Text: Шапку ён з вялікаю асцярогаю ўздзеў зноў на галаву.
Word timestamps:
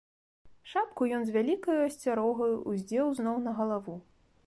Шапку 0.71 1.09
ён 1.17 1.21
з 1.27 1.35
вялікаю 1.35 1.77
асцярогаю 1.89 2.57
ўздзеў 2.75 3.15
зноў 3.21 3.35
на 3.49 3.59
галаву. 3.63 3.95